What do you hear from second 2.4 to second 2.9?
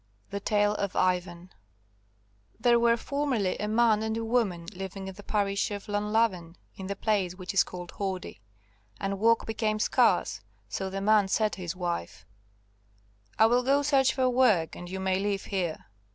There